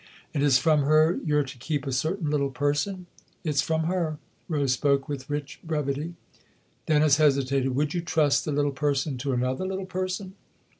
[0.33, 3.05] "And it's from her you're to keep a certain little person?""
[3.43, 4.17] It's from her."
[4.49, 6.15] Rose spoke with rich brevity.
[6.87, 7.75] Dennis hesitated.
[7.75, 10.33] "Would you trust the little person to another little person